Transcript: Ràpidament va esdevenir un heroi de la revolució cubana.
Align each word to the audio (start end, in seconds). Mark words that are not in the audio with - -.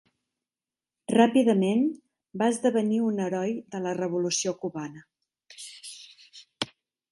Ràpidament 1.15 1.83
va 2.43 2.47
esdevenir 2.55 2.99
un 3.09 3.23
heroi 3.27 3.55
de 3.75 3.83
la 3.85 3.95
revolució 4.01 4.57
cubana. 4.65 5.07